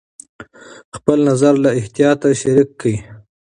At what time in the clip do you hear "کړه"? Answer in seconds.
2.79-2.95